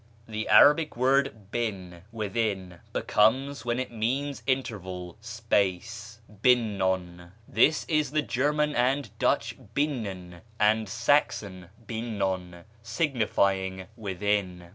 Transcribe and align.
The 0.27 0.47
Arabic 0.47 0.97
word 0.97 1.51
bin, 1.51 2.01
within, 2.11 2.79
becomes, 2.91 3.63
when 3.65 3.79
it 3.79 3.91
means 3.91 4.41
interval, 4.47 5.15
space, 5.21 6.17
binnon; 6.41 7.33
this 7.47 7.85
is 7.85 8.09
the 8.09 8.23
German 8.23 8.75
and 8.75 9.15
Dutch 9.19 9.55
binnen 9.75 10.41
and 10.59 10.89
Saxon 10.89 11.69
binnon, 11.85 12.63
signifying 12.81 13.85
within. 13.95 14.69